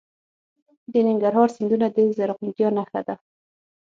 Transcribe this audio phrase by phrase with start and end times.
[0.93, 3.15] د ننګرهار سیندونه د زرغونتیا نښه ده.